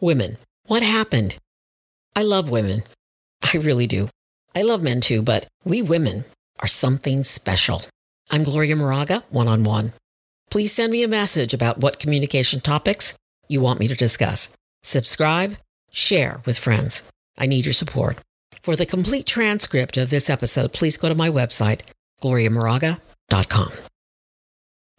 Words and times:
Women. 0.00 0.36
What 0.66 0.82
happened? 0.82 1.38
I 2.14 2.22
love 2.22 2.50
women. 2.50 2.82
I 3.42 3.56
really 3.56 3.86
do. 3.86 4.10
I 4.54 4.62
love 4.62 4.82
men 4.82 5.00
too, 5.00 5.22
but 5.22 5.46
we 5.64 5.80
women 5.80 6.24
are 6.60 6.66
something 6.66 7.24
special. 7.24 7.82
I'm 8.30 8.44
Gloria 8.44 8.76
Moraga, 8.76 9.22
one 9.30 9.48
on 9.48 9.64
one. 9.64 9.94
Please 10.50 10.72
send 10.72 10.92
me 10.92 11.02
a 11.02 11.08
message 11.08 11.54
about 11.54 11.78
what 11.78 11.98
communication 11.98 12.60
topics 12.60 13.14
you 13.48 13.60
want 13.60 13.80
me 13.80 13.88
to 13.88 13.94
discuss. 13.94 14.50
Subscribe, 14.82 15.56
share 15.90 16.40
with 16.44 16.58
friends. 16.58 17.02
I 17.38 17.46
need 17.46 17.64
your 17.64 17.72
support. 17.72 18.18
For 18.62 18.76
the 18.76 18.86
complete 18.86 19.26
transcript 19.26 19.96
of 19.96 20.10
this 20.10 20.28
episode, 20.28 20.72
please 20.72 20.96
go 20.96 21.08
to 21.08 21.14
my 21.14 21.30
website, 21.30 21.80
gloriamoraga.com. 22.20 23.72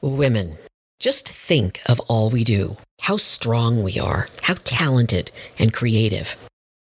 Women, 0.01 0.57
just 0.99 1.29
think 1.29 1.81
of 1.85 1.99
all 2.01 2.29
we 2.29 2.43
do, 2.43 2.77
how 3.01 3.17
strong 3.17 3.83
we 3.83 3.99
are, 3.99 4.29
how 4.43 4.55
talented 4.63 5.31
and 5.59 5.73
creative, 5.73 6.35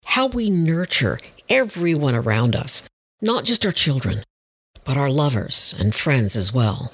how 0.06 0.28
we 0.28 0.50
nurture 0.50 1.20
everyone 1.50 2.16
around 2.16 2.56
us, 2.56 2.84
not 3.22 3.44
just 3.44 3.66
our 3.66 3.72
children, 3.72 4.24
but 4.84 4.98
our 4.98 5.10
lovers 5.10 5.76
and 5.78 5.94
friends 5.94 6.36
as 6.36 6.52
well. 6.52 6.92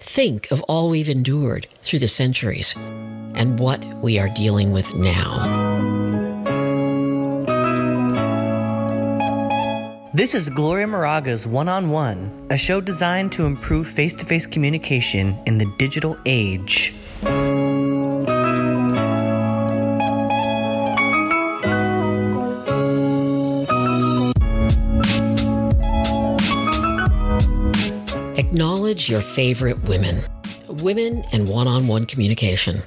Think 0.00 0.50
of 0.50 0.62
all 0.62 0.88
we've 0.88 1.08
endured 1.08 1.66
through 1.82 1.98
the 2.00 2.08
centuries 2.08 2.74
and 2.76 3.58
what 3.58 3.84
we 4.02 4.18
are 4.18 4.28
dealing 4.28 4.72
with 4.72 4.94
now. 4.94 5.71
This 10.14 10.34
is 10.34 10.50
Gloria 10.50 10.86
Moraga's 10.86 11.46
One 11.46 11.70
on 11.70 11.88
One, 11.88 12.46
a 12.50 12.58
show 12.58 12.82
designed 12.82 13.32
to 13.32 13.46
improve 13.46 13.88
face 13.88 14.14
to 14.16 14.26
face 14.26 14.44
communication 14.44 15.34
in 15.46 15.56
the 15.56 15.64
digital 15.78 16.18
age. 16.26 16.92
Acknowledge 28.36 29.08
your 29.08 29.22
favorite 29.22 29.82
women. 29.84 30.20
Women 30.68 31.24
and 31.32 31.48
one 31.48 31.66
on 31.66 31.88
one 31.88 32.04
communication. 32.04 32.82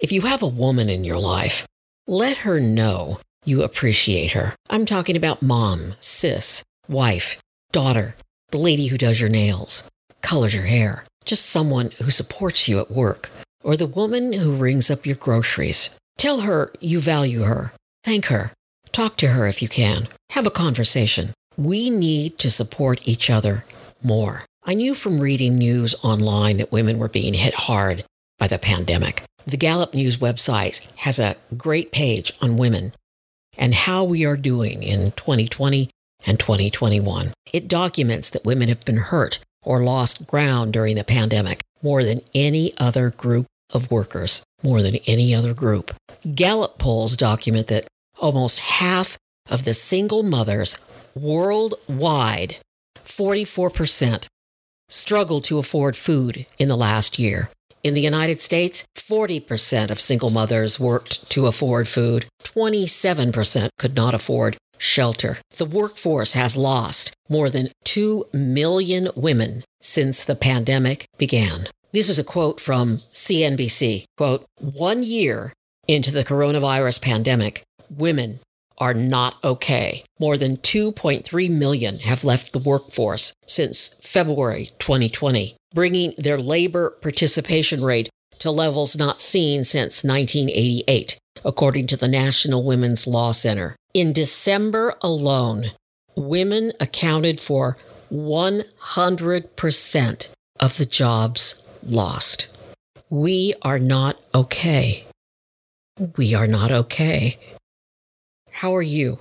If 0.00 0.10
you 0.10 0.22
have 0.22 0.42
a 0.42 0.48
woman 0.48 0.88
in 0.88 1.04
your 1.04 1.18
life, 1.18 1.68
let 2.08 2.36
her 2.38 2.58
know 2.58 3.20
you 3.44 3.62
appreciate 3.62 4.32
her. 4.32 4.54
I'm 4.70 4.86
talking 4.86 5.16
about 5.16 5.42
mom, 5.42 5.94
sis, 6.00 6.62
wife, 6.88 7.38
daughter, 7.72 8.16
the 8.50 8.58
lady 8.58 8.86
who 8.86 8.98
does 8.98 9.20
your 9.20 9.28
nails, 9.28 9.88
colors 10.22 10.54
your 10.54 10.64
hair, 10.64 11.04
just 11.24 11.46
someone 11.46 11.90
who 12.02 12.10
supports 12.10 12.68
you 12.68 12.78
at 12.78 12.90
work, 12.90 13.30
or 13.62 13.76
the 13.76 13.86
woman 13.86 14.32
who 14.32 14.54
rings 14.54 14.90
up 14.90 15.06
your 15.06 15.16
groceries. 15.16 15.90
Tell 16.18 16.40
her 16.40 16.72
you 16.80 17.00
value 17.00 17.42
her. 17.42 17.72
Thank 18.02 18.26
her. 18.26 18.52
Talk 18.92 19.16
to 19.18 19.28
her 19.28 19.46
if 19.46 19.60
you 19.60 19.68
can. 19.68 20.08
Have 20.30 20.46
a 20.46 20.50
conversation. 20.50 21.32
We 21.56 21.90
need 21.90 22.38
to 22.38 22.50
support 22.50 23.06
each 23.06 23.30
other 23.30 23.64
more. 24.02 24.44
I 24.64 24.74
knew 24.74 24.94
from 24.94 25.20
reading 25.20 25.58
news 25.58 25.94
online 26.02 26.56
that 26.58 26.72
women 26.72 26.98
were 26.98 27.08
being 27.08 27.34
hit 27.34 27.54
hard 27.54 28.04
by 28.38 28.46
the 28.46 28.58
pandemic. 28.58 29.22
The 29.46 29.56
Gallup 29.56 29.94
News 29.94 30.16
website 30.16 30.88
has 30.96 31.18
a 31.18 31.36
great 31.56 31.92
page 31.92 32.32
on 32.40 32.56
women 32.56 32.92
and 33.56 33.74
how 33.74 34.04
we 34.04 34.24
are 34.24 34.36
doing 34.36 34.82
in 34.82 35.12
2020 35.12 35.90
and 36.26 36.38
2021. 36.38 37.32
It 37.52 37.68
documents 37.68 38.30
that 38.30 38.44
women 38.44 38.68
have 38.68 38.80
been 38.80 38.96
hurt 38.96 39.38
or 39.62 39.82
lost 39.82 40.26
ground 40.26 40.72
during 40.72 40.96
the 40.96 41.04
pandemic 41.04 41.62
more 41.82 42.04
than 42.04 42.20
any 42.34 42.72
other 42.78 43.10
group 43.10 43.46
of 43.72 43.90
workers, 43.90 44.42
more 44.62 44.82
than 44.82 44.96
any 45.06 45.34
other 45.34 45.54
group. 45.54 45.94
Gallup 46.34 46.78
polls 46.78 47.16
document 47.16 47.66
that 47.68 47.86
almost 48.18 48.58
half 48.58 49.18
of 49.50 49.64
the 49.64 49.74
single 49.74 50.22
mothers 50.22 50.78
worldwide, 51.14 52.56
44%, 53.04 54.24
struggled 54.88 55.44
to 55.44 55.58
afford 55.58 55.96
food 55.96 56.46
in 56.58 56.68
the 56.68 56.76
last 56.76 57.18
year. 57.18 57.50
In 57.84 57.92
the 57.92 58.00
United 58.00 58.40
States, 58.40 58.82
40% 58.96 59.90
of 59.90 60.00
single 60.00 60.30
mothers 60.30 60.80
worked 60.80 61.28
to 61.30 61.46
afford 61.46 61.86
food, 61.86 62.24
27% 62.42 63.68
could 63.78 63.94
not 63.94 64.14
afford 64.14 64.56
shelter. 64.78 65.36
The 65.58 65.66
workforce 65.66 66.32
has 66.32 66.56
lost 66.56 67.12
more 67.28 67.50
than 67.50 67.68
2 67.84 68.28
million 68.32 69.10
women 69.14 69.64
since 69.82 70.24
the 70.24 70.34
pandemic 70.34 71.06
began. 71.18 71.68
This 71.92 72.08
is 72.08 72.18
a 72.18 72.24
quote 72.24 72.58
from 72.58 73.02
CNBC. 73.12 74.04
Quote, 74.16 74.46
one 74.58 75.02
year 75.02 75.52
into 75.86 76.10
the 76.10 76.24
coronavirus 76.24 77.02
pandemic, 77.02 77.62
women 77.90 78.40
are 78.78 78.94
not 78.94 79.36
okay. 79.44 80.04
More 80.18 80.38
than 80.38 80.56
2.3 80.56 81.50
million 81.50 81.98
have 81.98 82.24
left 82.24 82.52
the 82.52 82.58
workforce 82.58 83.34
since 83.46 83.96
February 84.02 84.72
2020, 84.78 85.56
bringing 85.74 86.14
their 86.16 86.38
labor 86.38 86.90
participation 87.02 87.84
rate 87.84 88.08
to 88.38 88.50
levels 88.50 88.96
not 88.96 89.20
seen 89.20 89.64
since 89.64 90.04
1988, 90.04 91.18
according 91.44 91.86
to 91.88 91.96
the 91.96 92.08
National 92.08 92.64
Women's 92.64 93.06
Law 93.06 93.32
Center. 93.32 93.76
In 93.92 94.12
December 94.12 94.94
alone, 95.02 95.72
women 96.16 96.72
accounted 96.80 97.40
for 97.40 97.76
100% 98.12 100.28
of 100.60 100.78
the 100.78 100.86
jobs 100.86 101.62
lost. 101.82 102.48
We 103.10 103.54
are 103.62 103.78
not 103.78 104.20
okay. 104.34 105.06
We 106.16 106.34
are 106.34 106.46
not 106.46 106.72
okay. 106.72 107.38
How 108.50 108.74
are 108.74 108.82
you? 108.82 109.20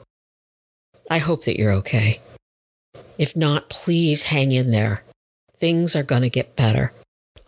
I 1.09 1.17
hope 1.17 1.45
that 1.45 1.57
you're 1.57 1.73
okay. 1.73 2.21
If 3.17 3.35
not, 3.35 3.69
please 3.69 4.23
hang 4.23 4.51
in 4.51 4.71
there. 4.71 5.03
Things 5.63 5.95
are 5.95 6.03
going 6.03 6.23
to 6.23 6.29
get 6.29 6.57
better. 6.57 6.91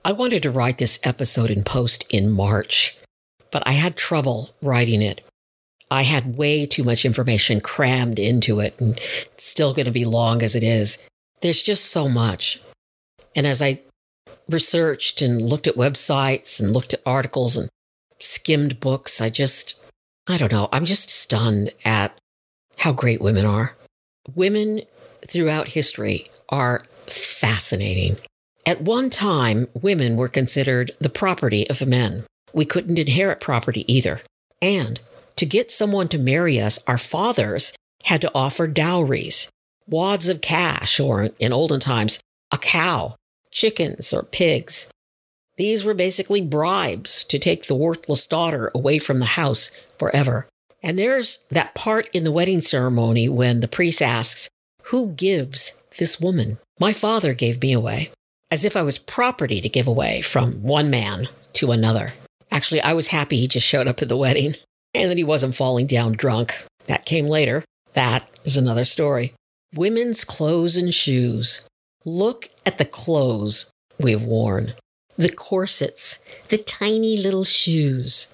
I 0.06 0.14
wanted 0.14 0.42
to 0.44 0.50
write 0.50 0.78
this 0.78 1.02
episode 1.04 1.52
in 1.52 1.66
post 1.66 2.06
in 2.10 2.32
March, 2.32 2.96
but 3.52 3.62
I 3.66 3.74
had 3.74 3.98
trouble 3.98 4.56
writing 4.62 5.02
it. 5.02 5.20
I 5.92 6.04
had 6.04 6.38
way 6.38 6.66
too 6.66 6.86
much 6.86 7.04
information 7.04 7.60
crammed 7.60 8.18
into 8.18 8.62
it, 8.62 8.80
and 8.80 8.98
it's 9.34 9.46
still 9.46 9.74
going 9.74 9.88
to 9.88 9.92
be 9.92 10.06
long 10.06 10.42
as 10.42 10.56
it 10.56 10.64
is. 10.64 10.98
There's 11.42 11.62
just 11.62 11.88
so 11.88 12.08
much. 12.08 12.62
And 13.36 13.46
as 13.46 13.62
I 13.62 13.82
researched 14.48 15.22
and 15.22 15.42
looked 15.42 15.68
at 15.68 15.76
websites 15.76 16.62
and 16.62 16.72
looked 16.72 16.94
at 16.94 17.02
articles 17.06 17.58
and 17.58 17.68
skimmed 18.22 18.80
books, 18.80 19.20
I 19.20 19.30
just 19.30 19.78
I 20.26 20.38
don't 20.38 20.54
know. 20.54 20.70
I'm 20.72 20.86
just 20.86 21.10
stunned 21.10 21.72
at 21.84 22.18
how 22.78 22.94
great 22.94 23.20
women 23.20 23.46
are. 23.46 23.76
Women 24.34 24.84
throughout 25.28 25.68
history 25.68 26.30
are 26.48 26.86
fascinating. 27.08 28.18
At 28.66 28.82
one 28.82 29.10
time, 29.10 29.68
women 29.74 30.16
were 30.16 30.28
considered 30.28 30.92
the 31.00 31.10
property 31.10 31.70
of 31.70 31.86
men. 31.86 32.26
We 32.54 32.66
couldn't 32.66 32.98
inherit 32.98 33.40
property 33.40 33.92
either. 33.92 34.22
And 34.62 35.00
to 35.36 35.46
get 35.46 35.72
someone 35.72 36.08
to 36.10 36.18
marry 36.18 36.60
us, 36.60 36.80
our 36.88 36.98
fathers 36.98 37.74
had 38.04 38.22
to 38.22 38.32
offer 38.34 38.68
dowries, 38.68 39.50
wads 39.88 40.30
of 40.30 40.42
cash, 40.42 41.00
or 41.00 41.30
in 41.40 41.54
olden 41.54 41.80
times, 41.80 42.20
a 42.52 42.58
cow, 42.58 43.16
chickens, 43.52 44.14
or 44.14 44.24
pigs. 44.24 44.90
These 45.58 45.84
were 45.84 45.94
basically 45.94 46.42
bribes 46.42 47.24
to 47.26 47.40
take 47.40 47.68
the 47.68 47.76
worthless 47.76 48.28
daughter 48.28 48.72
away 48.74 49.00
from 49.00 49.20
the 49.20 49.26
house 49.26 49.72
forever. 49.98 50.48
And 50.84 51.00
there's 51.00 51.40
that 51.50 51.74
part 51.76 52.10
in 52.14 52.24
the 52.24 52.32
wedding 52.32 52.62
ceremony 52.62 53.30
when 53.30 53.62
the 53.62 53.68
priest 53.68 54.02
asks, 54.02 54.50
Who 54.90 55.14
gives 55.14 55.82
this 55.98 56.20
woman? 56.20 56.60
My 56.80 56.94
father 56.94 57.34
gave 57.34 57.60
me 57.60 57.74
away, 57.74 58.12
as 58.52 58.64
if 58.64 58.78
I 58.78 58.84
was 58.84 59.00
property 59.00 59.60
to 59.60 59.68
give 59.68 59.88
away 59.88 60.22
from 60.22 60.62
one 60.62 60.92
man 60.92 61.28
to 61.54 61.72
another. 61.72 62.14
Actually, 62.52 62.82
I 62.82 62.94
was 62.94 63.08
happy 63.08 63.38
he 63.38 63.48
just 63.48 63.66
showed 63.66 63.88
up 63.88 64.04
at 64.04 64.10
the 64.10 64.18
wedding 64.18 64.56
and 64.94 65.10
that 65.10 65.18
he 65.18 65.24
wasn't 65.24 65.56
falling 65.56 65.88
down 65.88 66.12
drunk. 66.12 66.66
That 66.86 67.06
came 67.06 67.26
later. 67.26 67.64
That 67.94 68.30
is 68.44 68.58
another 68.58 68.86
story. 68.86 69.34
Women's 69.74 70.24
clothes 70.24 70.78
and 70.78 70.94
shoes. 70.94 71.68
Look 72.06 72.50
at 72.64 72.78
the 72.78 72.86
clothes 72.86 73.72
we've 74.00 74.22
worn 74.22 74.76
the 75.18 75.30
corsets, 75.30 76.20
the 76.50 76.58
tiny 76.58 77.16
little 77.16 77.46
shoes. 77.46 78.28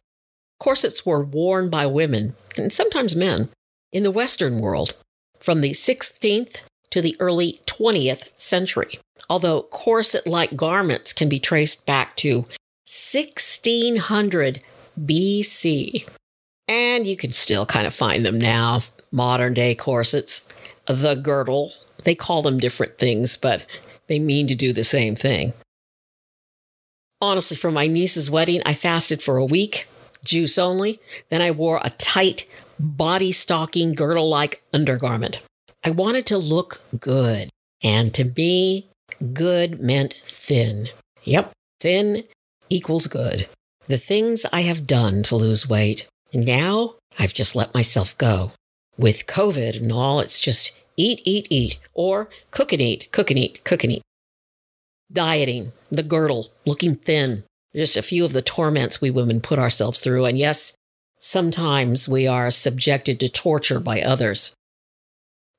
Corsets 0.59 1.05
were 1.05 1.23
worn 1.23 1.69
by 1.69 1.85
women, 1.85 2.35
and 2.57 2.73
sometimes 2.73 3.15
men, 3.15 3.49
in 3.93 4.01
the 4.01 4.09
Western 4.09 4.59
world 4.59 4.95
from 5.41 5.61
the 5.61 5.71
16th 5.71 6.57
to 6.89 7.01
the 7.01 7.15
early 7.19 7.59
20th 7.65 8.29
century, 8.37 8.99
although 9.29 9.63
corset 9.63 10.27
like 10.27 10.55
garments 10.55 11.13
can 11.13 11.27
be 11.29 11.39
traced 11.39 11.85
back 11.85 12.15
to 12.17 12.45
1600 12.85 14.61
BC. 14.99 16.07
And 16.67 17.07
you 17.07 17.17
can 17.17 17.31
still 17.31 17.65
kind 17.65 17.87
of 17.87 17.93
find 17.93 18.25
them 18.25 18.39
now, 18.39 18.81
modern 19.11 19.53
day 19.53 19.75
corsets. 19.75 20.47
The 20.85 21.15
girdle, 21.15 21.73
they 22.03 22.15
call 22.15 22.41
them 22.41 22.59
different 22.59 22.97
things, 22.97 23.37
but 23.37 23.65
they 24.07 24.19
mean 24.19 24.47
to 24.47 24.55
do 24.55 24.73
the 24.73 24.83
same 24.83 25.15
thing. 25.15 25.53
Honestly, 27.21 27.55
for 27.55 27.71
my 27.71 27.87
niece's 27.87 28.31
wedding, 28.31 28.61
I 28.65 28.73
fasted 28.73 29.21
for 29.21 29.37
a 29.37 29.45
week 29.45 29.87
juice 30.23 30.57
only, 30.57 30.99
then 31.29 31.41
I 31.41 31.51
wore 31.51 31.79
a 31.83 31.89
tight, 31.91 32.45
body 32.81 33.31
stocking, 33.31 33.93
girdle 33.93 34.27
like 34.27 34.63
undergarment. 34.73 35.41
I 35.83 35.91
wanted 35.91 36.25
to 36.27 36.37
look 36.37 36.85
good. 36.99 37.49
And 37.83 38.13
to 38.13 38.25
me, 38.25 38.87
good 39.33 39.81
meant 39.81 40.15
thin. 40.25 40.89
Yep, 41.23 41.51
thin 41.79 42.23
equals 42.69 43.07
good. 43.07 43.47
The 43.87 43.97
things 43.97 44.45
I 44.51 44.61
have 44.61 44.87
done 44.87 45.23
to 45.23 45.35
lose 45.35 45.67
weight. 45.67 46.07
Now 46.33 46.95
I've 47.19 47.33
just 47.33 47.55
let 47.55 47.73
myself 47.73 48.17
go. 48.17 48.53
With 48.97 49.25
COVID 49.25 49.77
and 49.77 49.91
all, 49.91 50.19
it's 50.19 50.39
just 50.39 50.71
eat, 50.95 51.21
eat, 51.23 51.47
eat, 51.49 51.79
or 51.93 52.29
cook 52.51 52.71
and 52.71 52.81
eat, 52.81 53.11
cook 53.11 53.31
and 53.31 53.39
eat, 53.39 53.63
cook 53.63 53.83
and 53.83 53.93
eat. 53.93 54.01
Dieting, 55.11 55.73
the 55.89 56.03
girdle, 56.03 56.51
looking 56.65 56.95
thin, 56.95 57.43
just 57.75 57.97
a 57.97 58.01
few 58.01 58.23
of 58.23 58.33
the 58.33 58.41
torments 58.41 59.01
we 59.01 59.09
women 59.09 59.41
put 59.41 59.59
ourselves 59.59 59.99
through. 59.99 60.25
And 60.25 60.37
yes, 60.37 60.73
sometimes 61.21 62.09
we 62.09 62.27
are 62.27 62.51
subjected 62.51 63.19
to 63.19 63.29
torture 63.29 63.79
by 63.79 64.01
others. 64.01 64.53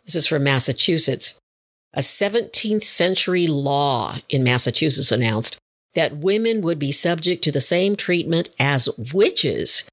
This 0.05 0.17
is 0.17 0.27
from 0.27 0.45
Massachusetts. 0.45 1.39
A 1.95 2.01
17th 2.01 2.83
century 2.83 3.47
law 3.47 4.19
in 4.29 4.43
Massachusetts 4.43 5.13
announced 5.13 5.57
that 5.95 6.17
women 6.17 6.63
would 6.63 6.79
be 6.79 6.91
subject 6.91 7.45
to 7.45 7.53
the 7.53 7.61
same 7.61 7.97
treatment 7.97 8.49
as 8.59 8.89
witches 9.13 9.85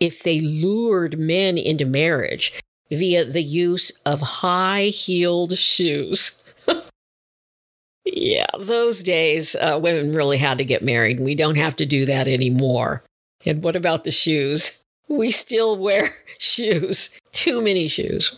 if 0.00 0.22
they 0.22 0.40
lured 0.40 1.18
men 1.18 1.56
into 1.56 1.84
marriage 1.84 2.52
via 2.90 3.24
the 3.24 3.42
use 3.42 3.92
of 4.04 4.20
high 4.20 4.84
heeled 4.84 5.56
shoes. 5.56 6.42
yeah, 8.04 8.46
those 8.58 9.02
days, 9.02 9.54
uh, 9.56 9.78
women 9.80 10.14
really 10.14 10.38
had 10.38 10.58
to 10.58 10.64
get 10.64 10.82
married. 10.82 11.20
We 11.20 11.34
don't 11.34 11.56
have 11.56 11.76
to 11.76 11.86
do 11.86 12.06
that 12.06 12.26
anymore. 12.26 13.04
And 13.44 13.62
what 13.62 13.76
about 13.76 14.04
the 14.04 14.10
shoes? 14.10 14.83
We 15.08 15.30
still 15.30 15.78
wear 15.78 16.14
shoes. 16.38 17.10
Too 17.32 17.60
many 17.60 17.88
shoes. 17.88 18.36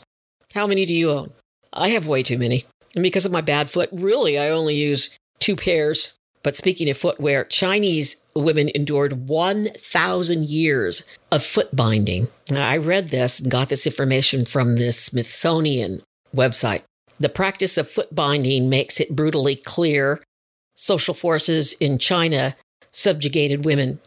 How 0.54 0.66
many 0.66 0.86
do 0.86 0.94
you 0.94 1.10
own? 1.10 1.32
I 1.72 1.90
have 1.90 2.06
way 2.06 2.22
too 2.22 2.38
many. 2.38 2.64
And 2.94 3.02
because 3.02 3.26
of 3.26 3.32
my 3.32 3.42
bad 3.42 3.70
foot, 3.70 3.90
really, 3.92 4.38
I 4.38 4.48
only 4.48 4.74
use 4.74 5.10
two 5.38 5.56
pairs. 5.56 6.16
But 6.42 6.56
speaking 6.56 6.88
of 6.88 6.96
footwear, 6.96 7.44
Chinese 7.44 8.24
women 8.34 8.70
endured 8.74 9.28
1,000 9.28 10.48
years 10.48 11.02
of 11.32 11.44
foot 11.44 11.74
binding. 11.74 12.28
I 12.50 12.76
read 12.76 13.10
this 13.10 13.40
and 13.40 13.50
got 13.50 13.69
this 13.69 13.86
information 13.86 14.44
from 14.44 14.76
the 14.76 14.92
Smithsonian 14.92 16.02
website. 16.34 16.82
The 17.19 17.28
practice 17.28 17.76
of 17.76 17.90
foot 17.90 18.14
binding 18.14 18.69
makes 18.69 19.00
it 19.00 19.16
brutally 19.16 19.56
clear 19.56 20.22
social 20.76 21.14
forces 21.14 21.72
in 21.74 21.98
China 21.98 22.54
subjugated 22.92 23.64
women. 23.64 24.00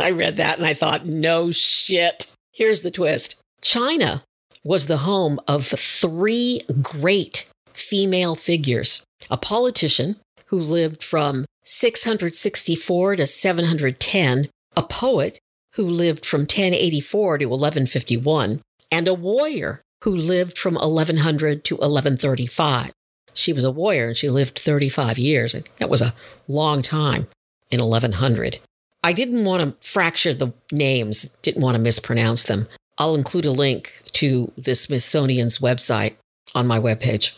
I 0.04 0.10
read 0.10 0.36
that 0.38 0.58
and 0.58 0.66
I 0.66 0.74
thought, 0.74 1.06
no 1.06 1.52
shit. 1.52 2.30
Here's 2.52 2.82
the 2.82 2.90
twist 2.90 3.40
China 3.60 4.22
was 4.64 4.86
the 4.86 4.98
home 4.98 5.40
of 5.46 5.66
three 5.66 6.62
great 6.82 7.48
female 7.72 8.34
figures 8.34 9.02
a 9.30 9.36
politician 9.36 10.16
who 10.46 10.58
lived 10.58 11.02
from 11.02 11.44
664 11.64 13.16
to 13.16 13.26
710, 13.26 14.48
a 14.76 14.82
poet 14.82 15.38
who 15.74 15.84
lived 15.84 16.26
from 16.26 16.40
1084 16.40 17.38
to 17.38 17.44
1151, 17.46 18.60
and 18.90 19.06
a 19.06 19.14
warrior 19.14 19.80
who 20.02 20.14
lived 20.14 20.58
from 20.58 20.74
1100 20.74 21.64
to 21.64 21.74
1135. 21.74 22.90
She 23.34 23.52
was 23.52 23.62
a 23.62 23.70
warrior 23.70 24.08
and 24.08 24.16
she 24.16 24.28
lived 24.28 24.58
35 24.58 25.18
years. 25.18 25.54
That 25.78 25.90
was 25.90 26.00
a 26.00 26.14
long 26.48 26.82
time 26.82 27.28
in 27.70 27.80
1100. 27.80 28.58
I 29.02 29.12
didn't 29.12 29.44
want 29.44 29.80
to 29.80 29.88
fracture 29.88 30.34
the 30.34 30.52
names, 30.70 31.34
didn't 31.42 31.62
want 31.62 31.74
to 31.74 31.80
mispronounce 31.80 32.42
them. 32.44 32.68
I'll 32.98 33.14
include 33.14 33.46
a 33.46 33.50
link 33.50 34.02
to 34.12 34.52
the 34.58 34.74
Smithsonian's 34.74 35.58
website 35.58 36.14
on 36.54 36.66
my 36.66 36.78
webpage. 36.78 37.32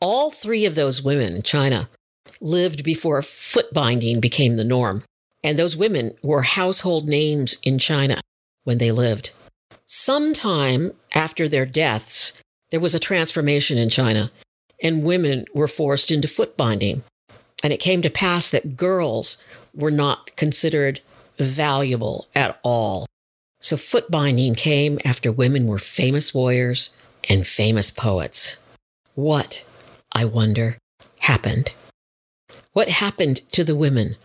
All 0.00 0.30
three 0.30 0.64
of 0.64 0.74
those 0.74 1.02
women 1.02 1.36
in 1.36 1.42
China 1.42 1.88
lived 2.40 2.82
before 2.82 3.22
foot 3.22 3.72
binding 3.72 4.20
became 4.20 4.56
the 4.56 4.64
norm. 4.64 5.04
And 5.42 5.58
those 5.58 5.76
women 5.76 6.14
were 6.22 6.42
household 6.42 7.06
names 7.06 7.58
in 7.62 7.78
China 7.78 8.20
when 8.64 8.78
they 8.78 8.90
lived. 8.90 9.30
Sometime 9.86 10.92
after 11.14 11.48
their 11.48 11.66
deaths, 11.66 12.32
there 12.70 12.80
was 12.80 12.94
a 12.94 12.98
transformation 12.98 13.78
in 13.78 13.90
China, 13.90 14.32
and 14.82 15.04
women 15.04 15.44
were 15.54 15.68
forced 15.68 16.10
into 16.10 16.26
foot 16.26 16.56
binding. 16.56 17.04
And 17.62 17.72
it 17.72 17.80
came 17.80 18.02
to 18.02 18.10
pass 18.10 18.48
that 18.48 18.76
girls 18.76 19.36
were 19.74 19.90
not 19.90 20.34
considered 20.36 21.00
valuable 21.38 22.28
at 22.34 22.58
all. 22.62 23.06
So 23.60 23.76
foot 23.76 24.10
binding 24.10 24.54
came 24.54 24.98
after 25.04 25.32
women 25.32 25.66
were 25.66 25.78
famous 25.78 26.34
warriors 26.34 26.90
and 27.28 27.46
famous 27.46 27.90
poets. 27.90 28.58
What, 29.14 29.64
I 30.12 30.24
wonder, 30.24 30.78
happened? 31.20 31.72
What 32.72 32.88
happened 32.88 33.40
to 33.52 33.64
the 33.64 33.76
women 33.76 34.16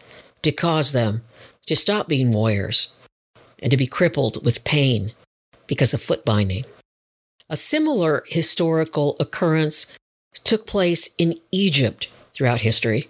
to 0.41 0.51
cause 0.51 0.91
them 0.91 1.23
to 1.67 1.75
stop 1.75 2.07
being 2.07 2.31
warriors 2.31 2.93
and 3.59 3.71
to 3.71 3.77
be 3.77 3.87
crippled 3.87 4.43
with 4.43 4.63
pain 4.63 5.13
because 5.67 5.93
of 5.93 6.01
foot 6.01 6.25
binding? 6.25 6.65
A 7.49 7.55
similar 7.55 8.23
historical 8.27 9.15
occurrence 9.19 9.87
took 10.43 10.67
place 10.67 11.09
in 11.17 11.39
Egypt 11.51 12.07
throughout 12.33 12.61
history. 12.61 13.09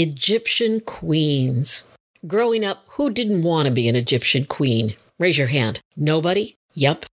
Egyptian 0.00 0.78
queens. 0.78 1.82
Growing 2.24 2.64
up, 2.64 2.84
who 2.90 3.10
didn't 3.10 3.42
want 3.42 3.66
to 3.66 3.72
be 3.72 3.88
an 3.88 3.96
Egyptian 3.96 4.44
queen? 4.44 4.94
Raise 5.18 5.36
your 5.36 5.48
hand. 5.48 5.80
Nobody? 5.96 6.54
Yep. 6.74 7.06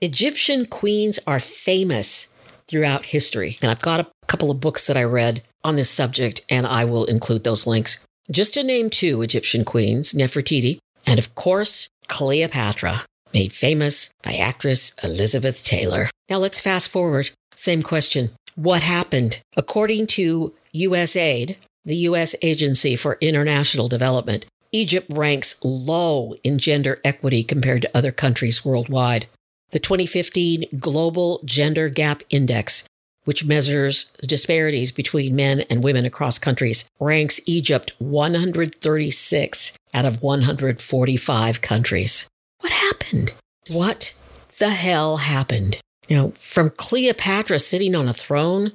Egyptian 0.00 0.64
queens 0.64 1.20
are 1.26 1.38
famous 1.38 2.28
throughout 2.66 3.04
history. 3.04 3.58
And 3.60 3.70
I've 3.70 3.82
got 3.82 4.00
a 4.00 4.06
couple 4.26 4.50
of 4.50 4.58
books 4.58 4.86
that 4.86 4.96
I 4.96 5.04
read 5.04 5.42
on 5.64 5.76
this 5.76 5.90
subject, 5.90 6.40
and 6.48 6.66
I 6.66 6.86
will 6.86 7.04
include 7.04 7.44
those 7.44 7.66
links. 7.66 7.98
Just 8.30 8.54
to 8.54 8.62
name 8.62 8.88
two 8.88 9.20
Egyptian 9.20 9.62
queens, 9.62 10.14
Nefertiti, 10.14 10.78
and 11.06 11.18
of 11.18 11.34
course, 11.34 11.88
Cleopatra, 12.08 13.04
made 13.34 13.52
famous 13.52 14.08
by 14.22 14.36
actress 14.36 14.94
Elizabeth 15.02 15.62
Taylor. 15.62 16.08
Now 16.30 16.38
let's 16.38 16.58
fast 16.58 16.88
forward. 16.88 17.32
Same 17.54 17.82
question. 17.82 18.30
What 18.54 18.80
happened? 18.80 19.40
According 19.58 20.06
to 20.06 20.54
USAID, 20.74 21.56
the 21.84 21.96
U.S. 21.96 22.34
Agency 22.42 22.96
for 22.96 23.18
International 23.20 23.88
Development, 23.88 24.46
Egypt 24.72 25.06
ranks 25.10 25.54
low 25.62 26.34
in 26.42 26.58
gender 26.58 27.00
equity 27.04 27.44
compared 27.44 27.82
to 27.82 27.96
other 27.96 28.10
countries 28.10 28.64
worldwide. 28.64 29.26
The 29.70 29.78
2015 29.78 30.66
Global 30.78 31.40
Gender 31.44 31.88
Gap 31.88 32.22
Index, 32.30 32.84
which 33.24 33.44
measures 33.44 34.12
disparities 34.22 34.92
between 34.92 35.36
men 35.36 35.60
and 35.62 35.84
women 35.84 36.04
across 36.04 36.38
countries, 36.38 36.88
ranks 36.98 37.40
Egypt 37.46 37.92
136 37.98 39.72
out 39.92 40.04
of 40.04 40.22
145 40.22 41.60
countries. 41.60 42.26
What 42.60 42.72
happened? 42.72 43.32
What 43.68 44.14
the 44.58 44.70
hell 44.70 45.18
happened? 45.18 45.78
You 46.08 46.16
know, 46.16 46.32
from 46.40 46.70
Cleopatra 46.70 47.58
sitting 47.58 47.94
on 47.94 48.08
a 48.08 48.14
throne 48.14 48.72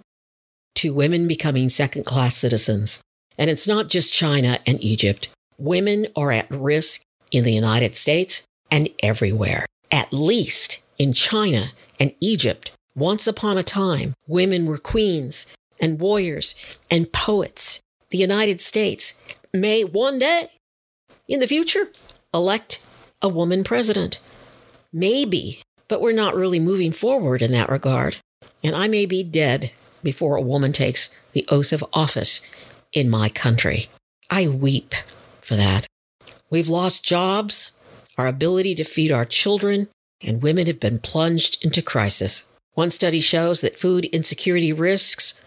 to 0.75 0.93
women 0.93 1.27
becoming 1.27 1.69
second 1.69 2.05
class 2.05 2.37
citizens. 2.37 3.01
And 3.37 3.49
it's 3.49 3.67
not 3.67 3.89
just 3.89 4.13
China 4.13 4.59
and 4.65 4.83
Egypt 4.83 5.29
women 5.59 6.07
are 6.15 6.31
at 6.31 6.49
risk 6.49 7.01
in 7.31 7.43
the 7.43 7.53
United 7.53 7.95
States 7.95 8.43
and 8.71 8.89
everywhere. 9.03 9.65
At 9.91 10.13
least 10.13 10.81
in 10.97 11.13
China 11.13 11.71
and 11.99 12.13
Egypt, 12.19 12.71
once 12.95 13.27
upon 13.27 13.57
a 13.57 13.63
time, 13.63 14.13
women 14.27 14.65
were 14.65 14.77
queens 14.77 15.53
and 15.79 15.99
warriors 15.99 16.55
and 16.89 17.11
poets. 17.11 17.79
The 18.09 18.17
United 18.17 18.61
States 18.61 19.13
may 19.53 19.83
one 19.83 20.17
day 20.19 20.49
in 21.27 21.39
the 21.39 21.47
future 21.47 21.91
elect 22.33 22.83
a 23.21 23.29
woman 23.29 23.63
president. 23.63 24.19
Maybe, 24.91 25.61
but 25.87 26.01
we're 26.01 26.13
not 26.13 26.35
really 26.35 26.59
moving 26.59 26.91
forward 26.91 27.41
in 27.41 27.51
that 27.51 27.69
regard. 27.69 28.17
And 28.63 28.75
I 28.75 28.87
may 28.87 29.05
be 29.05 29.23
dead 29.23 29.71
before 30.03 30.35
a 30.35 30.41
woman 30.41 30.71
takes 30.71 31.09
the 31.33 31.45
oath 31.49 31.71
of 31.71 31.85
office 31.93 32.41
in 32.93 33.09
my 33.09 33.29
country. 33.29 33.89
I 34.29 34.47
weep 34.47 34.93
for 35.41 35.55
that. 35.55 35.87
We've 36.49 36.69
lost 36.69 37.03
jobs, 37.03 37.71
our 38.17 38.27
ability 38.27 38.75
to 38.75 38.83
feed 38.83 39.11
our 39.11 39.25
children, 39.25 39.87
and 40.21 40.41
women 40.41 40.67
have 40.67 40.79
been 40.79 40.99
plunged 40.99 41.63
into 41.63 41.81
crisis. 41.81 42.47
One 42.73 42.89
study 42.89 43.21
shows 43.21 43.61
that 43.61 43.79
food 43.79 44.05
insecurity 44.05 44.73
risks 44.73 45.39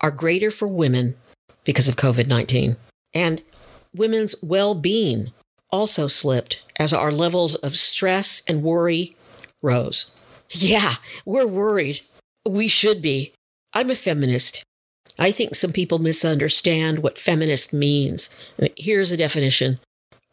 are 0.00 0.10
greater 0.10 0.50
for 0.50 0.68
women 0.68 1.16
because 1.64 1.88
of 1.88 1.96
COVID 1.96 2.26
19. 2.26 2.76
And 3.14 3.42
women's 3.94 4.34
well 4.42 4.74
being 4.74 5.32
also 5.70 6.08
slipped 6.08 6.62
as 6.76 6.92
our 6.92 7.12
levels 7.12 7.54
of 7.56 7.76
stress 7.76 8.42
and 8.46 8.62
worry 8.62 9.16
rose. 9.62 10.10
Yeah, 10.50 10.96
we're 11.24 11.46
worried. 11.46 12.00
We 12.46 12.68
should 12.68 13.02
be. 13.02 13.32
I'm 13.78 13.90
a 13.90 13.94
feminist. 13.94 14.64
I 15.20 15.30
think 15.30 15.54
some 15.54 15.70
people 15.70 16.00
misunderstand 16.00 16.98
what 16.98 17.16
feminist 17.16 17.72
means. 17.72 18.28
Here's 18.76 19.12
a 19.12 19.16
definition 19.16 19.78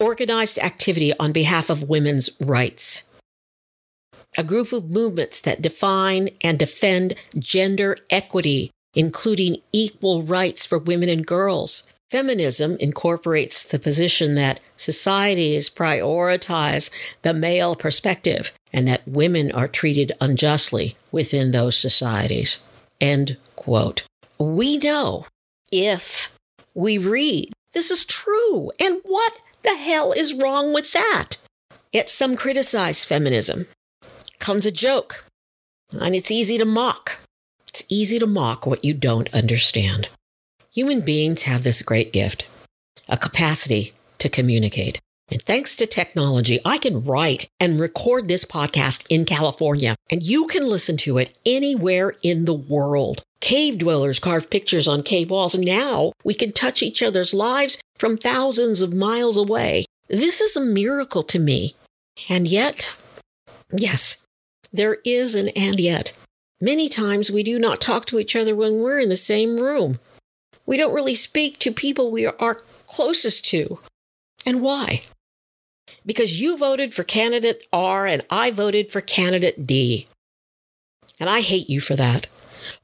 organized 0.00 0.58
activity 0.58 1.16
on 1.20 1.30
behalf 1.30 1.70
of 1.70 1.88
women's 1.88 2.28
rights. 2.40 3.04
A 4.36 4.42
group 4.42 4.72
of 4.72 4.90
movements 4.90 5.40
that 5.42 5.62
define 5.62 6.30
and 6.40 6.58
defend 6.58 7.14
gender 7.38 7.96
equity, 8.10 8.72
including 8.94 9.58
equal 9.72 10.24
rights 10.24 10.66
for 10.66 10.80
women 10.80 11.08
and 11.08 11.24
girls. 11.24 11.84
Feminism 12.10 12.76
incorporates 12.80 13.62
the 13.62 13.78
position 13.78 14.34
that 14.34 14.58
societies 14.76 15.70
prioritize 15.70 16.90
the 17.22 17.32
male 17.32 17.76
perspective 17.76 18.50
and 18.72 18.88
that 18.88 19.06
women 19.06 19.52
are 19.52 19.68
treated 19.68 20.10
unjustly 20.20 20.96
within 21.12 21.52
those 21.52 21.76
societies. 21.78 22.58
End 23.00 23.36
quote. 23.56 24.02
We 24.38 24.78
know 24.78 25.26
if 25.70 26.32
we 26.74 26.98
read 26.98 27.52
this 27.76 27.90
is 27.90 28.06
true. 28.06 28.72
And 28.80 29.00
what 29.04 29.42
the 29.62 29.76
hell 29.76 30.12
is 30.12 30.32
wrong 30.32 30.72
with 30.72 30.92
that? 30.92 31.36
Yet 31.92 32.08
some 32.08 32.34
criticize 32.34 33.04
feminism. 33.04 33.66
Comes 34.38 34.64
a 34.64 34.72
joke, 34.72 35.26
and 35.90 36.16
it's 36.16 36.30
easy 36.30 36.56
to 36.56 36.64
mock. 36.64 37.18
It's 37.68 37.84
easy 37.90 38.18
to 38.18 38.26
mock 38.26 38.66
what 38.66 38.82
you 38.82 38.94
don't 38.94 39.32
understand. 39.34 40.08
Human 40.72 41.02
beings 41.02 41.42
have 41.42 41.64
this 41.64 41.82
great 41.82 42.14
gift 42.14 42.46
a 43.08 43.18
capacity 43.18 43.92
to 44.18 44.30
communicate. 44.30 44.98
And 45.28 45.42
thanks 45.42 45.74
to 45.76 45.86
technology, 45.86 46.60
I 46.64 46.78
can 46.78 47.04
write 47.04 47.48
and 47.58 47.80
record 47.80 48.28
this 48.28 48.44
podcast 48.44 49.04
in 49.08 49.24
California, 49.24 49.96
and 50.08 50.22
you 50.22 50.46
can 50.46 50.68
listen 50.68 50.96
to 50.98 51.18
it 51.18 51.36
anywhere 51.44 52.14
in 52.22 52.44
the 52.44 52.54
world. 52.54 53.22
Cave 53.40 53.78
dwellers 53.78 54.20
carved 54.20 54.50
pictures 54.50 54.86
on 54.86 55.02
cave 55.02 55.30
walls, 55.30 55.56
now 55.56 56.12
we 56.22 56.32
can 56.32 56.52
touch 56.52 56.82
each 56.82 57.02
other's 57.02 57.34
lives 57.34 57.78
from 57.98 58.16
thousands 58.16 58.80
of 58.80 58.92
miles 58.92 59.36
away. 59.36 59.84
This 60.08 60.40
is 60.40 60.56
a 60.56 60.60
miracle 60.60 61.24
to 61.24 61.38
me. 61.40 61.74
And 62.28 62.46
yet, 62.46 62.94
yes, 63.72 64.24
there 64.72 64.98
is 65.04 65.34
an 65.34 65.48
and 65.50 65.80
yet. 65.80 66.12
Many 66.60 66.88
times 66.88 67.30
we 67.30 67.42
do 67.42 67.58
not 67.58 67.80
talk 67.80 68.06
to 68.06 68.18
each 68.18 68.36
other 68.36 68.54
when 68.54 68.78
we're 68.78 69.00
in 69.00 69.08
the 69.08 69.16
same 69.16 69.58
room. 69.58 69.98
We 70.64 70.76
don't 70.76 70.94
really 70.94 71.14
speak 71.14 71.58
to 71.60 71.72
people 71.72 72.10
we 72.10 72.26
are 72.26 72.62
closest 72.86 73.44
to. 73.46 73.80
And 74.46 74.62
why? 74.62 75.02
Because 76.06 76.40
you 76.40 76.56
voted 76.56 76.94
for 76.94 77.02
candidate 77.02 77.64
R 77.72 78.06
and 78.06 78.24
I 78.30 78.50
voted 78.50 78.90
for 78.90 79.00
candidate 79.00 79.66
D. 79.66 80.06
And 81.18 81.28
I 81.28 81.40
hate 81.40 81.68
you 81.68 81.80
for 81.80 81.96
that. 81.96 82.28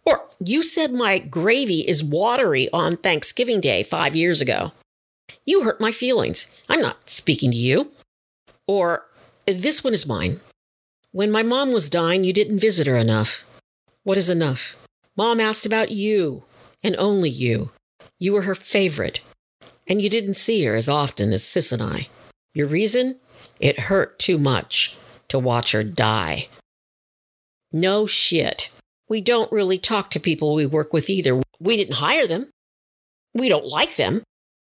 Or 0.05 0.29
you 0.45 0.63
said 0.63 0.93
my 0.93 1.19
gravy 1.19 1.81
is 1.81 2.05
watery 2.05 2.69
on 2.73 2.97
Thanksgiving 2.97 3.61
Day 3.61 3.83
five 3.83 4.17
years 4.17 4.41
ago. 4.41 4.73
You 5.45 5.65
hurt 5.65 5.81
my 5.81 5.93
feelings. 5.93 6.47
I'm 6.69 6.81
not 6.81 7.09
speaking 7.09 7.51
to 7.53 7.57
you. 7.57 7.93
Or 8.67 9.07
this 9.47 9.83
one 9.83 9.95
is 9.95 10.07
mine. 10.07 10.41
When 11.11 11.31
my 11.31 11.43
mom 11.43 11.73
was 11.73 11.91
dying, 11.91 12.25
you 12.25 12.33
didn't 12.33 12.59
visit 12.59 12.87
her 12.87 12.97
enough. 12.97 13.43
What 14.05 14.19
is 14.19 14.31
enough? 14.31 14.77
Mom 15.17 15.41
asked 15.41 15.67
about 15.67 15.91
you, 15.91 16.45
and 16.83 16.97
only 16.97 17.29
you. 17.29 17.71
You 18.19 18.33
were 18.33 18.43
her 18.43 18.55
favorite, 18.55 19.21
and 19.87 20.01
you 20.01 20.09
didn't 20.09 20.35
see 20.35 20.65
her 20.65 20.75
as 20.75 20.89
often 20.89 21.33
as 21.33 21.45
Sis 21.45 21.71
and 21.71 21.83
I. 21.83 22.09
Your 22.55 22.67
reason? 22.67 23.19
It 23.59 23.81
hurt 23.81 24.19
too 24.19 24.39
much 24.39 24.97
to 25.29 25.39
watch 25.39 25.73
her 25.73 25.83
die. 25.83 26.49
No 27.73 28.07
shit. 28.07 28.71
We 29.09 29.21
don't 29.21 29.51
really 29.51 29.79
talk 29.79 30.11
to 30.11 30.21
people 30.21 30.55
we 30.55 30.67
work 30.67 30.93
with 30.93 31.09
either. 31.09 31.41
We 31.59 31.77
didn't 31.77 31.97
hire 31.97 32.27
them. 32.27 32.51
We 33.35 33.49
don't 33.49 33.67
like 33.67 33.97
them. 33.97 34.23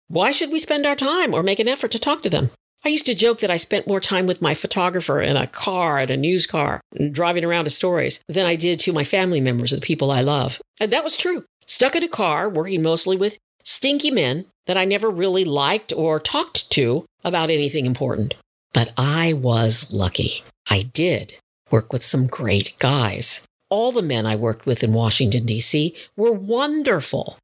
Why 0.09 0.31
should 0.31 0.53
we 0.53 0.59
spend 0.59 0.87
our 0.87 0.95
time 0.95 1.35
or 1.35 1.43
make 1.43 1.59
an 1.59 1.69
effort 1.69 1.91
to 1.93 1.99
talk 1.99 2.23
to 2.23 2.31
them? 2.31 2.51
I 2.85 2.89
used 2.89 3.07
to 3.07 3.15
joke 3.15 3.39
that 3.41 3.51
I 3.51 3.57
spent 3.57 3.87
more 3.87 4.01
time 4.01 4.27
with 4.27 4.43
my 4.43 4.55
photographer 4.55 5.21
in 5.21 5.37
a 5.37 5.47
car, 5.47 5.99
at 5.99 6.11
a 6.11 6.17
news 6.17 6.47
car, 6.47 6.81
driving 7.13 7.45
around 7.45 7.65
to 7.65 7.71
stories 7.71 8.21
than 8.29 8.45
I 8.45 8.57
did 8.57 8.81
to 8.81 8.93
my 8.93 9.05
family 9.05 9.41
members, 9.41 9.71
the 9.71 9.81
people 9.81 10.11
I 10.11 10.21
love. 10.21 10.61
And 10.81 10.93
that 10.93 11.05
was 11.05 11.17
true. 11.17 11.45
Stuck 11.67 11.95
in 11.95 12.03
a 12.03 12.09
car, 12.09 12.49
working 12.49 12.83
mostly 12.83 13.17
with 13.17 13.39
stinky 13.65 14.11
men 14.11 14.47
that 14.67 14.77
I 14.77 14.85
never 14.85 15.11
really 15.11 15.45
liked 15.45 15.93
or 15.93 16.21
talked 16.21 16.71
to 16.71 17.05
about 17.25 17.51
anything 17.51 17.87
important. 17.87 18.35
But 18.73 18.93
I 18.97 19.33
was 19.33 19.93
lucky. 19.93 20.43
I 20.71 20.83
did 20.83 21.35
work 21.71 21.93
with 21.93 22.05
some 22.05 22.27
great 22.27 22.75
guys. 22.79 23.47
All 23.71 23.93
the 23.93 24.03
men 24.03 24.27
I 24.27 24.37
worked 24.37 24.67
with 24.67 24.83
in 24.83 24.93
Washington, 24.93 25.47
D.C. 25.47 25.95
were 26.17 26.33
wonderful. 26.33 27.39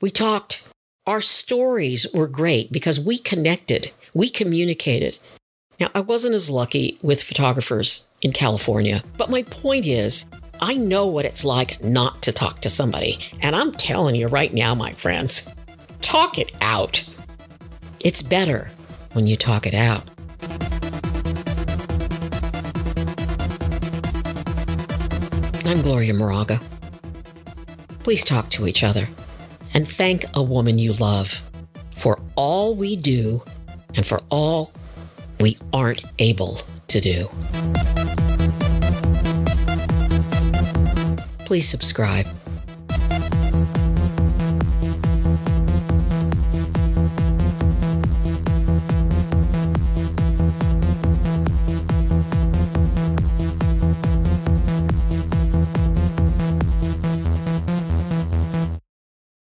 We 0.00 0.10
talked. 0.10 0.66
Our 1.06 1.20
stories 1.20 2.06
were 2.12 2.28
great 2.28 2.70
because 2.70 3.00
we 3.00 3.18
connected, 3.18 3.92
we 4.12 4.28
communicated. 4.28 5.18
Now, 5.80 5.88
I 5.94 6.00
wasn't 6.00 6.34
as 6.34 6.50
lucky 6.50 6.98
with 7.02 7.22
photographers 7.22 8.06
in 8.20 8.32
California, 8.32 9.02
but 9.16 9.30
my 9.30 9.42
point 9.44 9.86
is, 9.86 10.26
I 10.60 10.74
know 10.74 11.06
what 11.06 11.24
it's 11.24 11.44
like 11.44 11.82
not 11.82 12.20
to 12.22 12.32
talk 12.32 12.60
to 12.60 12.70
somebody. 12.70 13.20
And 13.40 13.54
I'm 13.54 13.72
telling 13.72 14.16
you 14.16 14.26
right 14.26 14.52
now, 14.52 14.74
my 14.74 14.92
friends, 14.92 15.48
Talk 16.08 16.38
it 16.38 16.52
out. 16.62 17.04
It's 18.00 18.22
better 18.22 18.70
when 19.12 19.26
you 19.26 19.36
talk 19.36 19.66
it 19.66 19.74
out. 19.74 20.08
I'm 25.66 25.82
Gloria 25.82 26.14
Moraga. 26.14 26.62
Please 28.04 28.24
talk 28.24 28.48
to 28.52 28.66
each 28.66 28.82
other 28.82 29.06
and 29.74 29.86
thank 29.86 30.24
a 30.34 30.42
woman 30.42 30.78
you 30.78 30.94
love 30.94 31.42
for 31.94 32.18
all 32.36 32.74
we 32.74 32.96
do 32.96 33.42
and 33.94 34.06
for 34.06 34.22
all 34.30 34.72
we 35.40 35.58
aren't 35.74 36.04
able 36.18 36.62
to 36.86 37.02
do. 37.02 37.28
Please 41.44 41.68
subscribe. 41.68 42.26